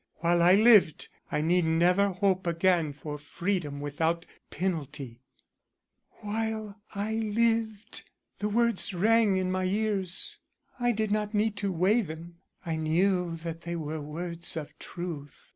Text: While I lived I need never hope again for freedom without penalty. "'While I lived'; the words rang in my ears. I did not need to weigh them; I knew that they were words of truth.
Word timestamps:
While 0.15 0.41
I 0.41 0.55
lived 0.55 1.09
I 1.31 1.41
need 1.41 1.63
never 1.63 2.07
hope 2.09 2.47
again 2.47 2.91
for 2.91 3.19
freedom 3.19 3.79
without 3.79 4.25
penalty. 4.49 5.21
"'While 6.21 6.81
I 6.95 7.13
lived'; 7.17 8.09
the 8.39 8.49
words 8.49 8.95
rang 8.95 9.35
in 9.35 9.51
my 9.51 9.65
ears. 9.65 10.39
I 10.79 10.91
did 10.91 11.11
not 11.11 11.35
need 11.35 11.55
to 11.57 11.71
weigh 11.71 12.01
them; 12.01 12.37
I 12.65 12.77
knew 12.77 13.35
that 13.43 13.61
they 13.61 13.75
were 13.75 14.01
words 14.01 14.57
of 14.57 14.75
truth. 14.79 15.37